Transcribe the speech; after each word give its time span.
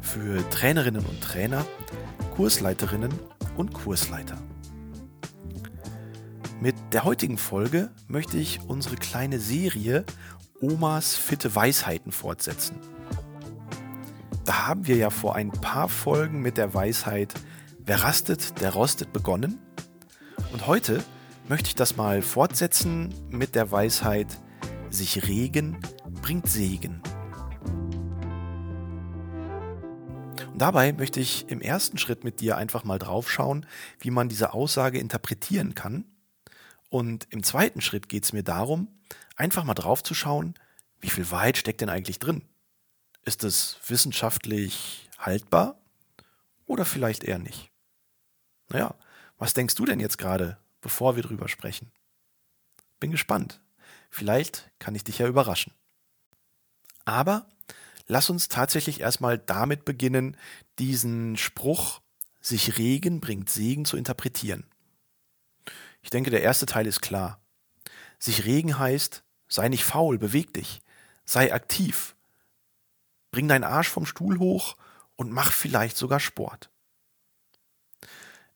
für 0.00 0.48
Trainerinnen 0.50 1.04
und 1.04 1.20
Trainer, 1.20 1.64
Kursleiterinnen 2.34 3.12
und 3.56 3.72
Kursleiter. 3.72 4.36
Mit 6.60 6.74
der 6.92 7.04
heutigen 7.04 7.38
Folge 7.38 7.90
möchte 8.08 8.38
ich 8.38 8.60
unsere 8.66 8.96
kleine 8.96 9.38
Serie 9.38 10.04
Omas 10.60 11.14
fitte 11.14 11.54
Weisheiten 11.54 12.12
fortsetzen. 12.12 12.76
Da 14.44 14.66
haben 14.66 14.86
wir 14.86 14.96
ja 14.96 15.10
vor 15.10 15.34
ein 15.34 15.50
paar 15.50 15.88
Folgen 15.88 16.40
mit 16.40 16.56
der 16.56 16.72
Weisheit 16.74 17.34
Wer 17.88 18.02
rastet, 18.02 18.60
der 18.60 18.72
rostet 18.72 19.12
begonnen. 19.12 19.60
Und 20.52 20.66
heute 20.66 21.04
möchte 21.48 21.68
ich 21.68 21.76
das 21.76 21.96
mal 21.96 22.20
fortsetzen 22.20 23.14
mit 23.30 23.54
der 23.54 23.70
Weisheit 23.70 24.40
Sich 24.90 25.28
regen 25.28 25.76
bringt 26.20 26.48
Segen. 26.48 27.00
Dabei 30.58 30.92
möchte 30.92 31.20
ich 31.20 31.48
im 31.48 31.60
ersten 31.60 31.98
Schritt 31.98 32.24
mit 32.24 32.40
dir 32.40 32.56
einfach 32.56 32.84
mal 32.84 32.98
draufschauen, 32.98 33.66
wie 34.00 34.10
man 34.10 34.28
diese 34.28 34.52
Aussage 34.52 34.98
interpretieren 34.98 35.74
kann 35.74 36.04
und 36.88 37.26
im 37.30 37.42
zweiten 37.42 37.80
Schritt 37.80 38.08
geht 38.08 38.24
es 38.24 38.32
mir 38.32 38.42
darum, 38.42 38.88
einfach 39.36 39.64
mal 39.64 39.74
drauf 39.74 40.02
zu 40.02 40.14
schauen, 40.14 40.54
wie 41.00 41.10
viel 41.10 41.30
Wahrheit 41.30 41.58
steckt 41.58 41.80
denn 41.80 41.88
eigentlich 41.88 42.18
drin? 42.18 42.42
Ist 43.24 43.44
es 43.44 43.78
wissenschaftlich 43.86 45.10
haltbar 45.18 45.78
oder 46.64 46.84
vielleicht 46.84 47.24
eher 47.24 47.38
nicht? 47.38 47.70
Naja, 48.68 48.94
was 49.38 49.54
denkst 49.54 49.74
du 49.74 49.84
denn 49.84 50.00
jetzt 50.00 50.18
gerade, 50.18 50.58
bevor 50.80 51.16
wir 51.16 51.22
drüber 51.22 51.48
sprechen? 51.48 51.90
Bin 53.00 53.10
gespannt. 53.10 53.60
Vielleicht 54.08 54.70
kann 54.78 54.94
ich 54.94 55.04
dich 55.04 55.18
ja 55.18 55.26
überraschen. 55.26 55.74
Aber 57.04 57.46
lass 58.06 58.30
uns 58.30 58.48
tatsächlich 58.48 59.00
erstmal 59.00 59.38
damit 59.38 59.84
beginnen, 59.84 60.36
diesen 60.78 61.36
Spruch, 61.36 62.00
sich 62.40 62.78
Regen 62.78 63.20
bringt 63.20 63.50
Segen 63.50 63.84
zu 63.84 63.96
interpretieren. 63.96 64.64
Ich 66.02 66.10
denke, 66.10 66.30
der 66.30 66.42
erste 66.42 66.66
Teil 66.66 66.86
ist 66.86 67.02
klar. 67.02 67.40
Sich 68.18 68.44
regen 68.44 68.78
heißt, 68.78 69.24
sei 69.48 69.68
nicht 69.68 69.84
faul, 69.84 70.18
beweg 70.18 70.54
dich, 70.54 70.80
sei 71.24 71.52
aktiv, 71.52 72.14
bring 73.30 73.48
deinen 73.48 73.64
Arsch 73.64 73.88
vom 73.88 74.06
Stuhl 74.06 74.38
hoch 74.38 74.76
und 75.16 75.32
mach 75.32 75.52
vielleicht 75.52 75.96
sogar 75.96 76.20
Sport. 76.20 76.70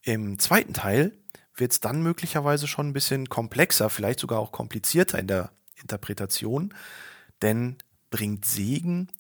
Im 0.03 0.39
zweiten 0.39 0.73
Teil 0.73 1.13
wird 1.55 1.73
es 1.73 1.81
dann 1.81 2.03
möglicherweise 2.03 2.67
schon 2.67 2.89
ein 2.89 2.93
bisschen 2.93 3.29
komplexer, 3.29 3.91
vielleicht 3.91 4.21
sogar 4.21 4.39
auch 4.39 4.53
komplizierter 4.53 5.19
in 5.19 5.27
der 5.27 5.51
Interpretation, 5.75 6.73
denn 7.43 7.77
bringt 8.11 8.45
Segen 8.45 9.11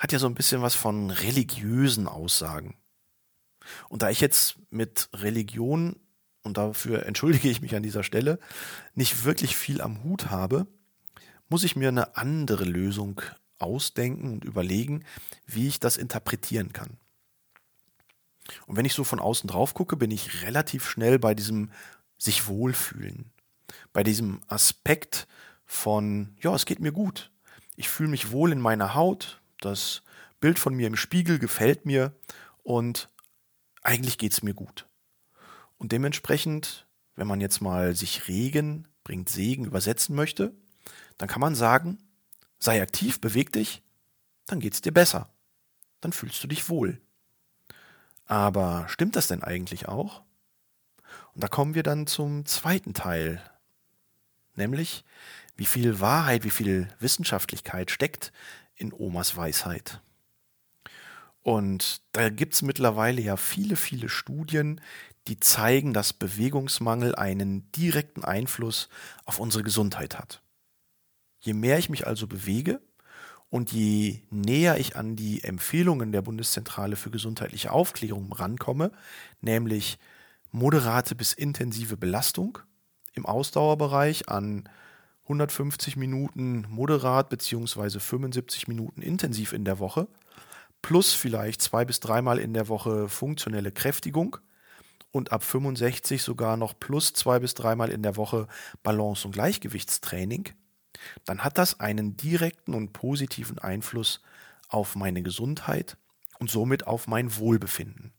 hat 0.00 0.12
ja 0.12 0.18
so 0.18 0.26
ein 0.26 0.34
bisschen 0.34 0.62
was 0.62 0.74
von 0.74 1.10
religiösen 1.10 2.08
Aussagen. 2.08 2.74
Und 3.88 4.02
da 4.02 4.10
ich 4.10 4.20
jetzt 4.20 4.56
mit 4.70 5.10
Religion 5.12 6.00
und 6.42 6.56
dafür 6.56 7.06
entschuldige 7.06 7.48
ich 7.48 7.60
mich 7.60 7.76
an 7.76 7.84
dieser 7.84 8.02
Stelle, 8.02 8.40
nicht 8.94 9.24
wirklich 9.24 9.56
viel 9.56 9.80
am 9.80 10.02
Hut 10.02 10.30
habe, 10.30 10.66
muss 11.48 11.64
ich 11.64 11.76
mir 11.76 11.88
eine 11.88 12.16
andere 12.16 12.64
Lösung 12.64 13.20
ausdenken 13.58 14.32
und 14.32 14.44
überlegen, 14.44 15.04
wie 15.46 15.68
ich 15.68 15.78
das 15.78 15.98
interpretieren 15.98 16.72
kann. 16.72 16.96
Und 18.66 18.76
wenn 18.76 18.86
ich 18.86 18.94
so 18.94 19.04
von 19.04 19.20
außen 19.20 19.48
drauf 19.48 19.74
gucke, 19.74 19.96
bin 19.96 20.10
ich 20.10 20.42
relativ 20.42 20.88
schnell 20.88 21.18
bei 21.18 21.34
diesem 21.34 21.70
sich 22.16 22.46
wohlfühlen, 22.46 23.30
bei 23.92 24.02
diesem 24.02 24.40
Aspekt 24.46 25.28
von, 25.66 26.36
ja, 26.40 26.54
es 26.54 26.64
geht 26.64 26.80
mir 26.80 26.92
gut. 26.92 27.30
Ich 27.76 27.88
fühle 27.90 28.08
mich 28.08 28.30
wohl 28.30 28.50
in 28.50 28.60
meiner 28.60 28.94
Haut, 28.94 29.39
das 29.60 30.02
Bild 30.40 30.58
von 30.58 30.74
mir 30.74 30.86
im 30.86 30.96
Spiegel 30.96 31.38
gefällt 31.38 31.86
mir 31.86 32.14
und 32.62 33.08
eigentlich 33.82 34.18
geht 34.18 34.32
es 34.32 34.42
mir 34.42 34.54
gut. 34.54 34.86
Und 35.78 35.92
dementsprechend, 35.92 36.86
wenn 37.16 37.26
man 37.26 37.40
jetzt 37.40 37.60
mal 37.60 37.94
sich 37.94 38.28
Regen 38.28 38.86
bringt 39.04 39.28
Segen 39.28 39.64
übersetzen 39.64 40.14
möchte, 40.14 40.52
dann 41.18 41.28
kann 41.28 41.40
man 41.40 41.54
sagen, 41.54 41.98
sei 42.58 42.82
aktiv, 42.82 43.20
beweg 43.20 43.52
dich, 43.52 43.82
dann 44.46 44.60
geht's 44.60 44.80
dir 44.80 44.92
besser. 44.92 45.30
Dann 46.00 46.12
fühlst 46.12 46.42
du 46.42 46.48
dich 46.48 46.68
wohl. 46.68 47.00
Aber 48.26 48.86
stimmt 48.88 49.16
das 49.16 49.26
denn 49.26 49.42
eigentlich 49.42 49.88
auch? 49.88 50.22
Und 51.34 51.42
da 51.42 51.48
kommen 51.48 51.74
wir 51.74 51.82
dann 51.82 52.06
zum 52.06 52.46
zweiten 52.46 52.94
Teil, 52.94 53.42
nämlich 54.54 55.04
wie 55.60 55.66
viel 55.66 56.00
Wahrheit, 56.00 56.42
wie 56.44 56.48
viel 56.48 56.88
Wissenschaftlichkeit 57.00 57.90
steckt 57.90 58.32
in 58.76 58.94
Omas 58.94 59.36
Weisheit. 59.36 60.00
Und 61.42 62.00
da 62.12 62.30
gibt 62.30 62.54
es 62.54 62.62
mittlerweile 62.62 63.20
ja 63.20 63.36
viele, 63.36 63.76
viele 63.76 64.08
Studien, 64.08 64.80
die 65.28 65.38
zeigen, 65.38 65.92
dass 65.92 66.14
Bewegungsmangel 66.14 67.14
einen 67.14 67.70
direkten 67.72 68.24
Einfluss 68.24 68.88
auf 69.26 69.38
unsere 69.38 69.62
Gesundheit 69.62 70.18
hat. 70.18 70.40
Je 71.40 71.52
mehr 71.52 71.76
ich 71.76 71.90
mich 71.90 72.06
also 72.06 72.26
bewege 72.26 72.80
und 73.50 73.70
je 73.70 74.22
näher 74.30 74.78
ich 74.78 74.96
an 74.96 75.14
die 75.14 75.44
Empfehlungen 75.44 76.10
der 76.10 76.22
Bundeszentrale 76.22 76.96
für 76.96 77.10
gesundheitliche 77.10 77.70
Aufklärung 77.70 78.32
rankomme, 78.32 78.92
nämlich 79.42 79.98
moderate 80.52 81.14
bis 81.14 81.34
intensive 81.34 81.98
Belastung 81.98 82.60
im 83.12 83.26
Ausdauerbereich 83.26 84.30
an 84.30 84.66
150 85.30 85.96
Minuten 85.96 86.66
moderat 86.68 87.28
beziehungsweise 87.28 88.00
75 88.00 88.66
Minuten 88.66 89.00
intensiv 89.00 89.52
in 89.52 89.64
der 89.64 89.78
Woche, 89.78 90.08
plus 90.82 91.12
vielleicht 91.12 91.62
zwei 91.62 91.84
bis 91.84 92.00
dreimal 92.00 92.38
in 92.38 92.52
der 92.52 92.68
Woche 92.68 93.08
funktionelle 93.08 93.70
Kräftigung, 93.70 94.38
und 95.12 95.32
ab 95.32 95.42
65 95.42 96.22
sogar 96.22 96.56
noch 96.56 96.78
plus 96.78 97.12
zwei 97.12 97.40
bis 97.40 97.54
dreimal 97.54 97.90
in 97.90 98.02
der 98.02 98.16
Woche 98.16 98.46
Balance- 98.82 99.26
und 99.26 99.32
Gleichgewichtstraining, 99.32 100.50
dann 101.24 101.42
hat 101.42 101.58
das 101.58 101.80
einen 101.80 102.16
direkten 102.16 102.74
und 102.74 102.92
positiven 102.92 103.58
Einfluss 103.58 104.22
auf 104.68 104.94
meine 104.94 105.22
Gesundheit 105.22 105.96
und 106.38 106.50
somit 106.50 106.86
auf 106.86 107.08
mein 107.08 107.36
Wohlbefinden. 107.36 108.12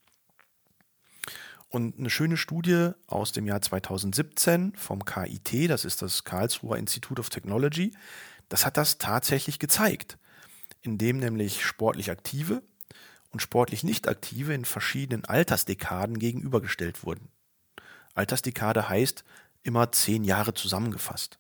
Und 1.72 1.98
eine 1.98 2.10
schöne 2.10 2.36
Studie 2.36 2.90
aus 3.08 3.32
dem 3.32 3.48
Jahr 3.48 3.62
2017 3.62 4.74
vom 4.76 5.06
KIT, 5.06 5.70
das 5.70 5.86
ist 5.86 6.02
das 6.02 6.26
Karlsruher 6.26 6.78
Institute 6.78 7.20
of 7.20 7.30
Technology, 7.30 7.94
das 8.50 8.66
hat 8.66 8.76
das 8.76 8.98
tatsächlich 8.98 9.58
gezeigt, 9.58 10.18
indem 10.82 11.18
nämlich 11.18 11.64
sportlich 11.64 12.12
Aktive 12.12 12.62
und 13.30 13.42
sportlich 13.42 13.86
Nicht-Aktive 13.86 14.54
in 14.54 14.66
verschiedenen 14.66 15.24
Altersdekaden 15.24 16.20
gegenübergestellt 16.20 17.06
wurden. 17.06 17.30
Altersdekade 18.16 18.90
heißt 18.90 19.24
immer 19.64 19.94
zehn 19.94 20.26
Jahre 20.26 20.54
zusammengefasst. 20.54 21.40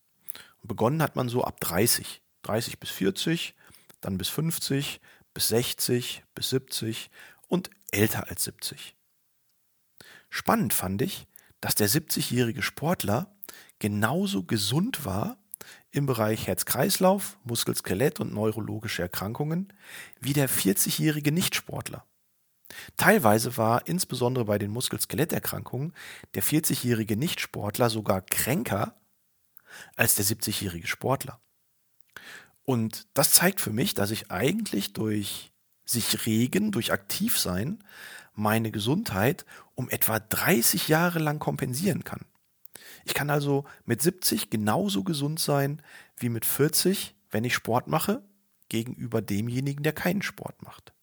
Und 0.61 0.69
begonnen 0.69 1.01
hat 1.01 1.17
man 1.17 1.27
so 1.27 1.43
ab 1.43 1.59
30, 1.59 2.21
30 2.43 2.79
bis 2.79 2.89
40, 2.91 3.53
dann 3.99 4.17
bis 4.17 4.29
50, 4.29 5.01
bis 5.33 5.49
60, 5.49 6.23
bis 6.33 6.51
70 6.51 7.11
und 7.49 7.69
älter 7.91 8.29
als 8.29 8.45
70. 8.45 8.95
Spannend 10.31 10.73
fand 10.73 11.01
ich, 11.01 11.27
dass 11.59 11.75
der 11.75 11.89
70-jährige 11.89 12.63
Sportler 12.63 13.35
genauso 13.79 14.43
gesund 14.43 15.05
war 15.05 15.37
im 15.91 16.05
Bereich 16.05 16.47
Herz-Kreislauf, 16.47 17.37
Muskel-Skelett 17.43 18.19
und 18.19 18.33
neurologische 18.33 19.03
Erkrankungen 19.03 19.73
wie 20.19 20.33
der 20.33 20.49
40-jährige 20.49 21.31
Nichtsportler. 21.31 22.05
Teilweise 22.95 23.57
war 23.57 23.87
insbesondere 23.87 24.45
bei 24.45 24.57
den 24.57 24.71
Muskel-Skeletterkrankungen 24.71 25.93
der 26.33 26.43
40-jährige 26.43 27.17
Nichtsportler 27.17 27.89
sogar 27.89 28.21
kränker 28.21 28.95
als 29.97 30.15
der 30.15 30.25
70-jährige 30.25 30.87
Sportler. 30.87 31.41
Und 32.63 33.07
das 33.13 33.33
zeigt 33.33 33.59
für 33.59 33.73
mich, 33.73 33.93
dass 33.95 34.11
ich 34.11 34.31
eigentlich 34.31 34.93
durch 34.93 35.51
sich 35.83 36.25
regen, 36.25 36.71
durch 36.71 36.93
aktiv 36.93 37.37
sein, 37.37 37.83
meine 38.33 38.71
Gesundheit 38.71 39.45
um 39.75 39.89
etwa 39.89 40.19
30 40.19 40.87
Jahre 40.87 41.19
lang 41.19 41.39
kompensieren 41.39 42.03
kann. 42.03 42.25
Ich 43.05 43.13
kann 43.13 43.29
also 43.29 43.65
mit 43.85 44.01
70 44.01 44.49
genauso 44.49 45.03
gesund 45.03 45.39
sein 45.39 45.81
wie 46.17 46.29
mit 46.29 46.45
40, 46.45 47.15
wenn 47.31 47.43
ich 47.43 47.55
Sport 47.55 47.87
mache, 47.87 48.21
gegenüber 48.69 49.21
demjenigen, 49.21 49.83
der 49.83 49.93
keinen 49.93 50.21
Sport 50.21 50.61
macht. 50.61 50.93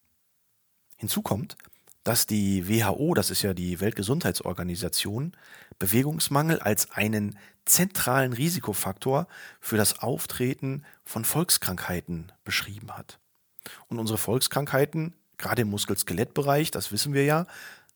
Hinzu 0.96 1.22
kommt, 1.22 1.56
dass 2.04 2.26
die 2.26 2.68
WHO, 2.68 3.12
das 3.14 3.30
ist 3.30 3.42
ja 3.42 3.52
die 3.52 3.80
Weltgesundheitsorganisation, 3.80 5.32
Bewegungsmangel 5.78 6.58
als 6.58 6.90
einen 6.92 7.38
zentralen 7.66 8.32
Risikofaktor 8.32 9.28
für 9.60 9.76
das 9.76 9.98
Auftreten 9.98 10.84
von 11.04 11.24
Volkskrankheiten 11.24 12.32
beschrieben 12.44 12.96
hat. 12.96 13.18
Und 13.88 13.98
unsere 13.98 14.18
Volkskrankheiten, 14.18 15.12
gerade 15.38 15.62
im 15.62 15.70
Muskel-Skelettbereich, 15.70 16.70
das 16.70 16.92
wissen 16.92 17.14
wir 17.14 17.24
ja, 17.24 17.46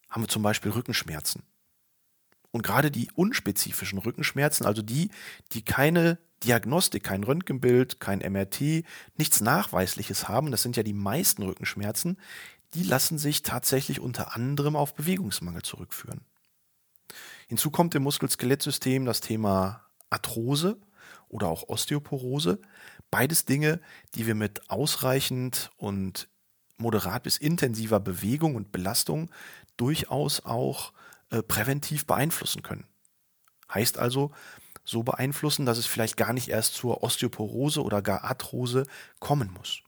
haben 0.09 0.23
wir 0.23 0.29
zum 0.29 0.43
Beispiel 0.43 0.71
Rückenschmerzen. 0.71 1.43
Und 2.51 2.63
gerade 2.63 2.91
die 2.91 3.11
unspezifischen 3.15 3.99
Rückenschmerzen, 3.99 4.67
also 4.67 4.83
die, 4.83 5.11
die 5.53 5.63
keine 5.63 6.19
Diagnostik, 6.45 7.05
kein 7.05 7.25
Röntgenbild, 7.25 7.99
kein 7.99 8.19
MRT, 8.19 8.85
nichts 9.17 9.41
Nachweisliches 9.41 10.29
haben, 10.29 10.51
das 10.51 10.63
sind 10.63 10.77
ja 10.77 10.83
die 10.83 10.93
meisten 10.93 11.43
Rückenschmerzen, 11.43 12.19
die 12.75 12.83
lassen 12.83 13.19
sich 13.19 13.43
tatsächlich 13.43 14.01
unter 14.01 14.35
anderem 14.35 14.77
auf 14.77 14.95
Bewegungsmangel 14.95 15.63
zurückführen. 15.63 16.21
Hinzu 17.49 17.71
kommt 17.71 17.95
im 17.95 18.03
Muskel-Skelettsystem 18.03 19.05
das 19.05 19.21
Thema 19.21 19.85
Arthrose 20.11 20.79
oder 21.29 21.49
auch 21.49 21.69
Osteoporose. 21.69 22.59
Beides 23.11 23.45
Dinge, 23.45 23.81
die 24.15 24.27
wir 24.27 24.35
mit 24.35 24.71
ausreichend 24.71 25.71
und 25.77 26.29
moderat 26.83 27.23
bis 27.23 27.39
intensiver 27.39 28.01
Bewegung 28.01 28.57
und 28.57 28.73
Belastung 28.73 29.31
durchaus 29.77 30.45
auch 30.45 30.93
äh, 31.31 31.43
präventiv 31.43 32.07
beeinflussen 32.07 32.63
können. 32.63 32.85
Heißt 33.73 33.99
also, 33.99 34.33
so 34.85 35.03
beeinflussen, 35.03 35.65
dass 35.65 35.79
es 35.79 35.87
vielleicht 35.87 36.17
gar 36.17 36.33
nicht 36.33 36.49
erst 36.49 36.75
zur 36.75 37.03
Osteoporose 37.03 37.83
oder 37.83 38.03
gar 38.03 38.25
Arthrose 38.25 38.85
kommen 39.21 39.53
muss. 39.53 39.83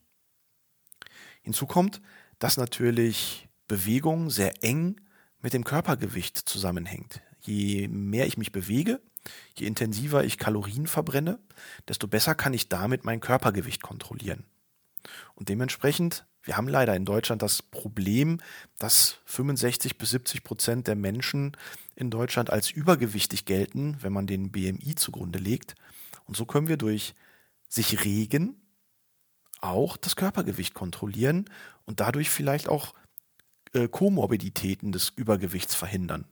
Hinzu 1.43 1.67
kommt, 1.67 2.01
dass 2.39 2.57
natürlich 2.57 3.49
Bewegung 3.69 4.31
sehr 4.31 4.63
eng 4.63 5.01
mit 5.41 5.53
dem 5.53 5.65
Körpergewicht 5.65 6.39
zusammenhängt. 6.39 7.21
Je 7.41 7.89
mehr 7.89 8.27
ich 8.27 8.39
mich 8.39 8.53
bewege, 8.53 9.01
je 9.57 9.67
intensiver 9.67 10.25
ich 10.25 10.39
Kalorien 10.39 10.87
verbrenne, 10.87 11.39
desto 11.89 12.09
besser 12.09 12.35
kann 12.35 12.55
ich 12.55 12.69
damit 12.69 13.05
mein 13.05 13.21
Körpergewicht 13.21 13.83
kontrollieren. 13.83 14.45
Und 15.35 15.49
dementsprechend, 15.49 16.27
wir 16.45 16.57
haben 16.57 16.69
leider 16.69 16.95
in 16.95 17.05
Deutschland 17.05 17.43
das 17.43 17.63
Problem, 17.63 18.41
dass 18.79 19.19
65 19.25 19.99
bis 19.99 20.11
70 20.11 20.45
Prozent 20.45 20.87
der 20.87 20.95
Menschen 20.95 21.57
in 21.97 22.11
Deutschland 22.11 22.51
als 22.51 22.71
übergewichtig 22.71 23.47
gelten, 23.47 23.97
wenn 24.03 24.13
man 24.13 24.27
den 24.27 24.53
BMI 24.53 24.95
zugrunde 24.95 25.39
legt. 25.39 25.75
Und 26.27 26.37
so 26.37 26.45
können 26.45 26.69
wir 26.69 26.77
durch 26.77 27.15
sich 27.69 28.05
regen 28.05 28.61
auch 29.61 29.97
das 29.97 30.15
Körpergewicht 30.15 30.75
kontrollieren 30.75 31.47
und 31.87 32.01
dadurch 32.01 32.29
vielleicht 32.29 32.69
auch 32.69 32.93
äh, 33.73 33.89
Komorbiditäten 33.89 34.93
des 34.93 35.09
Übergewichts 35.09 35.75
verhindern. 35.75 36.27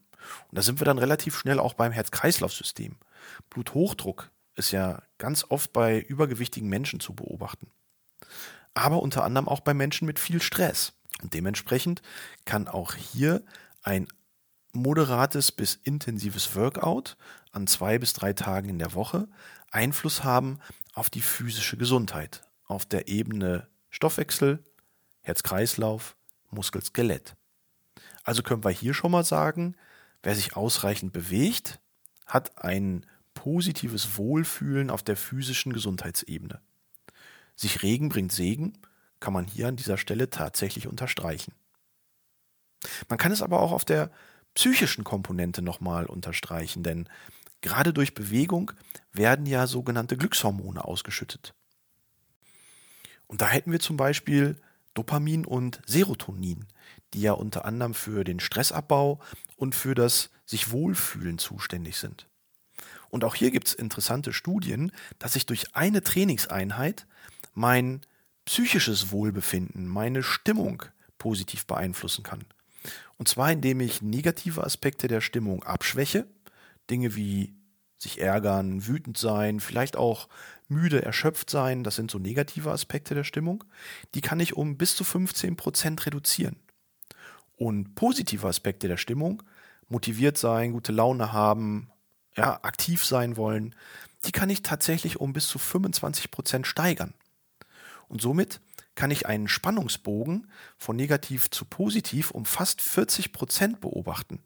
Und 0.48 0.58
da 0.58 0.62
sind 0.62 0.80
wir 0.80 0.84
dann 0.84 0.98
relativ 0.98 1.36
schnell 1.36 1.58
auch 1.58 1.74
beim 1.74 1.92
Herz-Kreislauf-System. 1.92 2.96
Bluthochdruck 3.50 4.30
ist 4.54 4.70
ja 4.70 5.02
ganz 5.18 5.46
oft 5.48 5.72
bei 5.72 5.98
übergewichtigen 5.98 6.68
Menschen 6.68 7.00
zu 7.00 7.14
beobachten. 7.14 7.70
Aber 8.74 9.02
unter 9.02 9.24
anderem 9.24 9.48
auch 9.48 9.60
bei 9.60 9.74
Menschen 9.74 10.06
mit 10.06 10.18
viel 10.18 10.40
Stress. 10.40 10.92
Und 11.22 11.34
dementsprechend 11.34 12.02
kann 12.44 12.68
auch 12.68 12.94
hier 12.94 13.44
ein 13.82 14.08
moderates 14.72 15.52
bis 15.52 15.74
intensives 15.74 16.56
Workout 16.56 17.16
an 17.52 17.66
zwei 17.66 17.98
bis 17.98 18.14
drei 18.14 18.32
Tagen 18.32 18.68
in 18.68 18.78
der 18.78 18.94
Woche 18.94 19.28
Einfluss 19.70 20.22
haben 20.22 20.58
auf 20.94 21.10
die 21.10 21.20
physische 21.20 21.76
Gesundheit, 21.76 22.42
auf 22.66 22.84
der 22.84 23.08
Ebene 23.08 23.68
Stoffwechsel, 23.90 24.62
Herz-Kreislauf, 25.22 26.16
Muskel-Skelett. 26.50 27.34
Also 28.24 28.42
können 28.42 28.64
wir 28.64 28.70
hier 28.70 28.94
schon 28.94 29.10
mal 29.10 29.24
sagen, 29.24 29.76
wer 30.22 30.34
sich 30.34 30.56
ausreichend 30.56 31.12
bewegt, 31.12 31.80
hat 32.26 32.62
ein 32.62 33.06
positives 33.34 34.16
Wohlfühlen 34.18 34.90
auf 34.90 35.02
der 35.02 35.16
physischen 35.16 35.72
Gesundheitsebene. 35.72 36.60
Sich 37.62 37.84
regen 37.84 38.08
bringt 38.08 38.32
Segen, 38.32 38.72
kann 39.20 39.32
man 39.32 39.46
hier 39.46 39.68
an 39.68 39.76
dieser 39.76 39.96
Stelle 39.96 40.28
tatsächlich 40.30 40.88
unterstreichen. 40.88 41.52
Man 43.08 43.18
kann 43.18 43.30
es 43.30 43.40
aber 43.40 43.60
auch 43.60 43.70
auf 43.70 43.84
der 43.84 44.10
psychischen 44.54 45.04
Komponente 45.04 45.62
nochmal 45.62 46.06
unterstreichen, 46.06 46.82
denn 46.82 47.08
gerade 47.60 47.92
durch 47.92 48.14
Bewegung 48.14 48.72
werden 49.12 49.46
ja 49.46 49.68
sogenannte 49.68 50.16
Glückshormone 50.16 50.84
ausgeschüttet. 50.84 51.54
Und 53.28 53.42
da 53.42 53.48
hätten 53.48 53.70
wir 53.70 53.78
zum 53.78 53.96
Beispiel 53.96 54.56
Dopamin 54.94 55.46
und 55.46 55.80
Serotonin, 55.86 56.66
die 57.14 57.20
ja 57.20 57.30
unter 57.30 57.64
anderem 57.64 57.94
für 57.94 58.24
den 58.24 58.40
Stressabbau 58.40 59.20
und 59.54 59.76
für 59.76 59.94
das 59.94 60.30
sich 60.46 60.72
wohlfühlen 60.72 61.38
zuständig 61.38 61.96
sind. 61.98 62.26
Und 63.08 63.22
auch 63.22 63.36
hier 63.36 63.52
gibt 63.52 63.68
es 63.68 63.74
interessante 63.74 64.32
Studien, 64.32 64.90
dass 65.20 65.36
ich 65.36 65.46
durch 65.46 65.76
eine 65.76 66.02
Trainingseinheit 66.02 67.06
mein 67.54 68.00
psychisches 68.44 69.10
Wohlbefinden, 69.10 69.86
meine 69.86 70.22
Stimmung 70.22 70.82
positiv 71.18 71.66
beeinflussen 71.66 72.24
kann. 72.24 72.44
Und 73.18 73.28
zwar 73.28 73.52
indem 73.52 73.80
ich 73.80 74.02
negative 74.02 74.64
Aspekte 74.64 75.06
der 75.06 75.20
Stimmung 75.20 75.62
abschwäche, 75.62 76.26
Dinge 76.90 77.14
wie 77.14 77.54
sich 77.98 78.20
ärgern, 78.20 78.86
wütend 78.86 79.16
sein, 79.16 79.60
vielleicht 79.60 79.96
auch 79.96 80.28
müde, 80.68 81.02
erschöpft 81.02 81.50
sein, 81.50 81.84
das 81.84 81.94
sind 81.94 82.10
so 82.10 82.18
negative 82.18 82.70
Aspekte 82.70 83.14
der 83.14 83.24
Stimmung, 83.24 83.62
die 84.14 84.20
kann 84.20 84.40
ich 84.40 84.56
um 84.56 84.76
bis 84.76 84.96
zu 84.96 85.04
15 85.04 85.56
Prozent 85.56 86.04
reduzieren. 86.04 86.56
Und 87.56 87.94
positive 87.94 88.48
Aspekte 88.48 88.88
der 88.88 88.96
Stimmung, 88.96 89.42
motiviert 89.88 90.38
sein, 90.38 90.72
gute 90.72 90.90
Laune 90.90 91.32
haben, 91.32 91.90
ja, 92.36 92.58
aktiv 92.62 93.04
sein 93.04 93.36
wollen, 93.36 93.74
die 94.24 94.32
kann 94.32 94.50
ich 94.50 94.62
tatsächlich 94.62 95.20
um 95.20 95.32
bis 95.32 95.46
zu 95.46 95.58
25 95.58 96.30
Prozent 96.30 96.66
steigern. 96.66 97.14
Und 98.12 98.20
somit 98.20 98.60
kann 98.94 99.10
ich 99.10 99.24
einen 99.24 99.48
Spannungsbogen 99.48 100.46
von 100.76 100.96
negativ 100.96 101.50
zu 101.50 101.64
positiv 101.64 102.30
um 102.30 102.44
fast 102.44 102.82
40 102.82 103.32
Prozent 103.32 103.80
beobachten. 103.80 104.38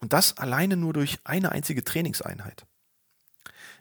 Und 0.00 0.12
das 0.12 0.36
alleine 0.36 0.76
nur 0.76 0.92
durch 0.92 1.18
eine 1.24 1.50
einzige 1.50 1.82
Trainingseinheit. 1.82 2.66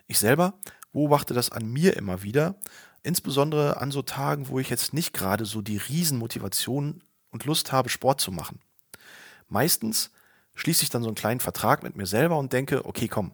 Ich 0.07 0.19
selber 0.19 0.57
beobachte 0.93 1.33
das 1.33 1.51
an 1.51 1.67
mir 1.67 1.97
immer 1.97 2.23
wieder, 2.23 2.55
insbesondere 3.03 3.81
an 3.81 3.91
so 3.91 4.03
Tagen, 4.03 4.47
wo 4.47 4.57
ich 4.57 4.69
jetzt 4.69 4.93
nicht 4.93 5.13
gerade 5.13 5.43
so 5.43 5.61
die 5.61 5.77
Riesenmotivation 5.77 7.03
und 7.29 7.43
Lust 7.43 7.73
habe, 7.73 7.89
Sport 7.89 8.21
zu 8.21 8.31
machen. 8.31 8.61
Meistens 9.49 10.11
schließe 10.53 10.83
ich 10.83 10.89
dann 10.89 11.03
so 11.03 11.09
einen 11.09 11.15
kleinen 11.15 11.41
Vertrag 11.41 11.83
mit 11.83 11.97
mir 11.97 12.05
selber 12.05 12.37
und 12.39 12.53
denke, 12.53 12.85
okay, 12.85 13.09
komm, 13.09 13.33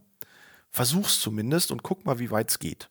versuch's 0.72 1.20
zumindest 1.20 1.70
und 1.70 1.84
guck 1.84 2.06
mal, 2.06 2.18
wie 2.18 2.32
weit 2.32 2.50
es 2.50 2.58
geht. 2.58 2.91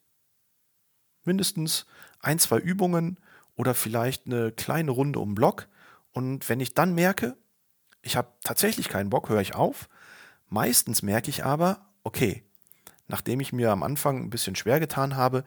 Mindestens 1.25 1.87
ein, 2.21 2.39
zwei 2.39 2.59
Übungen 2.59 3.19
oder 3.57 3.75
vielleicht 3.75 4.27
eine 4.27 4.53
kleine 4.53 4.91
Runde 4.91 5.19
um 5.19 5.35
Block. 5.35 5.69
Und 6.13 6.49
wenn 6.49 6.61
ich 6.61 6.75
dann 6.75 6.95
merke, 6.95 7.37
ich 8.03 8.17
habe 8.17 8.29
tatsächlich 8.43 8.89
keinen 8.89 9.11
Bock, 9.11 9.29
höre 9.29 9.41
ich 9.41 9.55
auf. 9.55 9.89
Meistens 10.49 11.03
merke 11.03 11.31
ich 11.31 11.45
aber, 11.45 11.87
okay, 12.03 12.43
nachdem 13.09 13.41
ich 13.41 13.53
mir 13.53 13.71
am 13.71 13.83
Anfang 13.83 14.19
ein 14.19 14.31
bisschen 14.31 14.57
schwer 14.57 14.81
getan 14.81 15.17
habe 15.17 15.45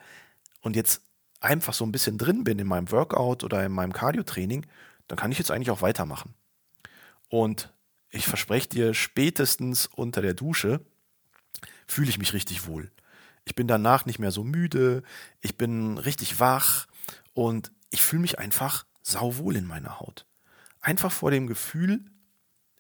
und 0.62 0.75
jetzt 0.75 1.01
einfach 1.39 1.74
so 1.74 1.86
ein 1.86 1.92
bisschen 1.92 2.18
drin 2.18 2.44
bin 2.44 2.60
in 2.60 2.68
meinem 2.68 2.92
Workout 2.92 3.44
oder 3.44 3.65
in 3.65 3.72
meinem 3.72 3.94
Cardio-Training, 3.94 4.65
dann 5.08 5.18
kann 5.18 5.32
ich 5.32 5.38
jetzt 5.38 5.51
eigentlich 5.51 5.72
auch 5.72 5.82
weitermachen. 5.82 6.34
Und 7.30 7.74
ich 8.10 8.27
verspreche 8.27 8.70
dir, 8.70 8.94
spätestens 8.94 9.88
unter 9.88 10.22
der 10.22 10.34
Dusche 10.34 10.82
fühle 11.88 12.10
ich 12.10 12.20
mich 12.20 12.34
richtig 12.34 12.68
wohl. 12.68 12.92
Ich 13.45 13.55
bin 13.55 13.67
danach 13.67 14.05
nicht 14.05 14.19
mehr 14.19 14.31
so 14.31 14.43
müde, 14.43 15.03
ich 15.41 15.57
bin 15.57 15.97
richtig 15.97 16.39
wach 16.39 16.88
und 17.33 17.71
ich 17.89 18.01
fühle 18.01 18.21
mich 18.21 18.39
einfach 18.39 18.85
sauwohl 19.01 19.55
in 19.55 19.67
meiner 19.67 20.00
Haut. 20.00 20.25
Einfach 20.79 21.12
vor 21.12 21.31
dem 21.31 21.47
Gefühl, 21.47 22.05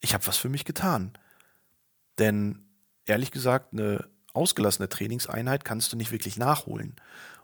ich 0.01 0.13
habe 0.13 0.25
was 0.27 0.37
für 0.37 0.49
mich 0.49 0.65
getan. 0.65 1.13
Denn 2.17 2.65
ehrlich 3.05 3.31
gesagt, 3.31 3.73
eine 3.73 4.07
ausgelassene 4.33 4.89
Trainingseinheit 4.89 5.65
kannst 5.65 5.93
du 5.93 5.97
nicht 5.97 6.11
wirklich 6.11 6.37
nachholen. 6.37 6.95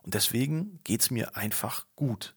Und 0.03 0.13
deswegen 0.13 0.79
geht 0.83 1.01
es 1.01 1.11
mir 1.11 1.35
einfach 1.35 1.85
gut. 1.95 2.35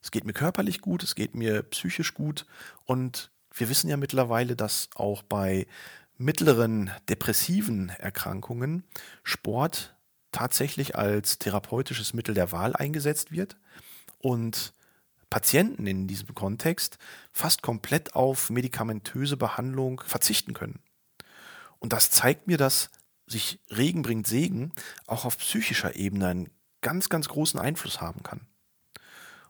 Es 0.00 0.10
geht 0.10 0.24
mir 0.24 0.32
körperlich 0.32 0.80
gut, 0.80 1.02
es 1.02 1.14
geht 1.14 1.34
mir 1.34 1.62
psychisch 1.62 2.14
gut. 2.14 2.46
Und 2.84 3.30
wir 3.54 3.68
wissen 3.68 3.88
ja 3.88 3.96
mittlerweile, 3.96 4.56
dass 4.56 4.88
auch 4.94 5.22
bei 5.22 5.66
mittleren 6.16 6.90
depressiven 7.08 7.88
Erkrankungen 7.90 8.84
Sport 9.22 9.96
tatsächlich 10.32 10.96
als 10.96 11.38
therapeutisches 11.38 12.14
Mittel 12.14 12.34
der 12.34 12.52
Wahl 12.52 12.74
eingesetzt 12.74 13.30
wird 13.30 13.56
und 14.18 14.74
Patienten 15.30 15.86
in 15.86 16.08
diesem 16.08 16.34
Kontext 16.34 16.98
fast 17.32 17.62
komplett 17.62 18.14
auf 18.14 18.50
medikamentöse 18.50 19.36
Behandlung 19.36 20.02
verzichten 20.04 20.52
können. 20.52 20.80
Und 21.78 21.92
das 21.92 22.10
zeigt 22.10 22.46
mir, 22.46 22.58
dass 22.58 22.90
sich 23.26 23.58
Regen 23.70 24.02
bringt 24.02 24.26
Segen 24.26 24.72
auch 25.06 25.24
auf 25.24 25.38
psychischer 25.38 25.96
Ebene 25.96 26.28
einen 26.28 26.50
ganz, 26.82 27.08
ganz 27.08 27.28
großen 27.28 27.58
Einfluss 27.58 28.00
haben 28.00 28.22
kann. 28.22 28.46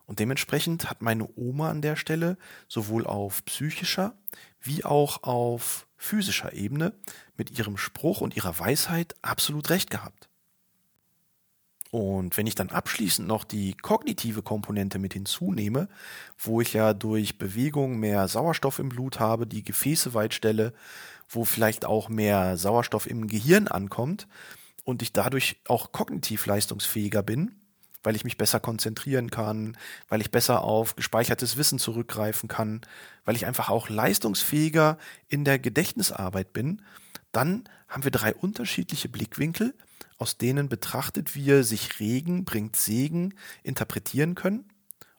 Und 0.05 0.19
dementsprechend 0.19 0.89
hat 0.89 1.01
meine 1.01 1.27
Oma 1.35 1.69
an 1.69 1.81
der 1.81 1.95
Stelle 1.95 2.37
sowohl 2.67 3.05
auf 3.05 3.43
psychischer 3.45 4.17
wie 4.59 4.85
auch 4.85 5.23
auf 5.23 5.87
physischer 5.97 6.53
Ebene 6.53 6.93
mit 7.35 7.57
ihrem 7.57 7.77
Spruch 7.77 8.21
und 8.21 8.35
ihrer 8.35 8.57
Weisheit 8.59 9.15
absolut 9.21 9.69
recht 9.69 9.89
gehabt. 9.89 10.29
Und 11.93 12.37
wenn 12.37 12.47
ich 12.47 12.55
dann 12.55 12.69
abschließend 12.69 13.27
noch 13.27 13.43
die 13.43 13.75
kognitive 13.75 14.41
Komponente 14.41 14.97
mit 14.97 15.13
hinzunehme, 15.13 15.87
wo 16.39 16.59
ich 16.59 16.73
ja 16.73 16.95
durch 16.95 17.37
Bewegung 17.37 17.99
mehr 17.99 18.27
Sauerstoff 18.27 18.79
im 18.79 18.89
Blut 18.89 19.19
habe, 19.19 19.45
die 19.45 19.63
Gefäße 19.63 20.15
weit 20.15 20.33
stelle, 20.33 20.73
wo 21.29 21.45
vielleicht 21.45 21.85
auch 21.85 22.09
mehr 22.09 22.57
Sauerstoff 22.57 23.05
im 23.05 23.27
Gehirn 23.27 23.67
ankommt 23.67 24.27
und 24.83 25.03
ich 25.03 25.13
dadurch 25.13 25.57
auch 25.67 25.91
kognitiv 25.91 26.47
leistungsfähiger 26.47 27.21
bin, 27.21 27.51
weil 28.01 28.15
ich 28.15 28.23
mich 28.23 28.37
besser 28.37 28.59
konzentrieren 28.59 29.29
kann, 29.29 29.77
weil 30.09 30.19
ich 30.19 30.31
besser 30.31 30.63
auf 30.63 30.95
gespeichertes 30.95 31.57
Wissen 31.57 31.77
zurückgreifen 31.77 32.49
kann, 32.49 32.81
weil 33.23 33.35
ich 33.35 33.45
einfach 33.45 33.69
auch 33.69 33.87
leistungsfähiger 33.87 34.97
in 35.29 35.45
der 35.45 35.59
Gedächtnisarbeit 35.59 36.53
bin, 36.53 36.81
dann 37.31 37.65
haben 37.87 38.03
wir 38.03 38.09
drei 38.09 38.33
unterschiedliche 38.33 39.09
Blickwinkel, 39.09 39.75
aus 40.17 40.37
denen 40.37 40.69
betrachtet 40.69 41.35
wir 41.35 41.63
sich 41.63 41.99
Regen 41.99 42.45
bringt 42.45 42.75
Segen 42.75 43.33
interpretieren 43.63 44.35
können. 44.35 44.65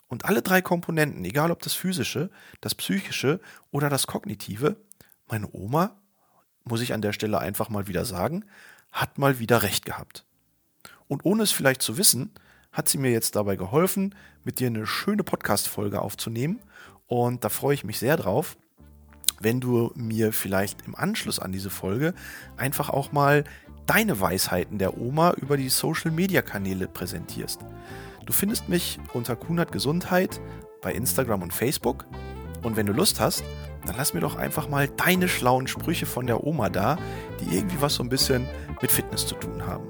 Und 0.09 0.25
alle 0.27 0.43
drei 0.43 0.63
Komponenten, 0.63 1.25
egal 1.25 1.51
ob 1.51 1.63
das 1.63 1.75
physische, 1.75 2.31
das 2.61 2.75
psychische 2.75 3.41
oder 3.71 3.89
das 3.89 4.07
kognitive, 4.07 4.77
meine 5.29 5.49
Oma, 5.53 5.97
muss 6.65 6.81
ich 6.81 6.93
an 6.93 7.03
der 7.03 7.13
Stelle 7.13 7.39
einfach 7.39 7.69
mal 7.69 7.89
wieder 7.89 8.05
sagen, 8.05 8.45
hat 8.93 9.19
mal 9.19 9.39
wieder 9.39 9.63
recht 9.63 9.85
gehabt. 9.85 10.25
Und 11.09 11.25
ohne 11.25 11.43
es 11.43 11.53
vielleicht 11.53 11.83
zu 11.83 11.99
wissen, 11.99 12.31
hat 12.73 12.89
sie 12.89 12.99
mir 12.99 13.11
jetzt 13.11 13.37
dabei 13.37 13.57
geholfen, 13.57 14.15
mit 14.43 14.59
dir 14.59 14.67
eine 14.67 14.87
schöne 14.87 15.23
Podcast-Folge 15.23 16.01
aufzunehmen. 16.01 16.61
Und 17.07 17.45
da 17.45 17.49
freue 17.49 17.75
ich 17.75 17.85
mich 17.85 17.99
sehr 17.99 18.17
drauf, 18.17 18.57
wenn 19.41 19.61
du 19.61 19.93
mir 19.95 20.33
vielleicht 20.33 20.83
im 20.87 20.95
Anschluss 20.95 21.39
an 21.39 21.53
diese 21.53 21.71
Folge 21.71 22.15
einfach 22.57 22.89
auch 22.89 23.13
mal 23.13 23.45
deine 23.87 24.21
Weisheiten 24.21 24.79
der 24.79 24.99
Oma 24.99 25.33
über 25.33 25.57
die 25.57 25.69
Social-Media-Kanäle 25.69 26.89
präsentierst. 26.89 27.61
Du 28.27 28.33
findest 28.33 28.69
mich 28.69 28.99
unter 29.13 29.37
Kunert 29.37 29.73
Gesundheit 29.73 30.41
bei 30.81 30.93
Instagram 30.93 31.43
und 31.43 31.53
Facebook. 31.53 32.07
Und 32.63 32.77
wenn 32.77 32.87
du 32.87 32.93
Lust 32.93 33.21
hast, 33.21 33.45
dann 33.87 33.97
lass 33.97 34.15
mir 34.15 34.21
doch 34.21 34.37
einfach 34.37 34.69
mal 34.69 34.89
deine 34.89 35.29
schlauen 35.29 35.67
Sprüche 35.67 36.07
von 36.07 36.27
der 36.27 36.45
Oma 36.45 36.71
da, 36.71 36.97
die 37.41 37.57
irgendwie 37.57 37.81
was 37.81 37.95
so 37.95 38.03
ein 38.03 38.09
bisschen 38.09 38.47
mit 38.81 38.91
Fitness 38.91 39.27
zu 39.27 39.35
tun 39.35 39.67
haben. 39.67 39.85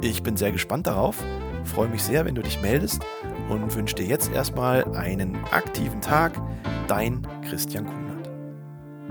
Ich 0.00 0.22
bin 0.22 0.36
sehr 0.36 0.50
gespannt 0.50 0.88
darauf, 0.88 1.22
freue 1.64 1.88
mich 1.88 2.02
sehr, 2.02 2.24
wenn 2.24 2.34
du 2.34 2.42
dich 2.42 2.60
meldest 2.60 3.02
und 3.48 3.74
wünsche 3.74 3.94
dir 3.94 4.06
jetzt 4.06 4.32
erstmal 4.32 4.84
einen 4.96 5.36
aktiven 5.52 6.00
Tag. 6.00 6.32
Dein 6.88 7.26
Christian 7.48 7.86
Kunert. 7.86 8.11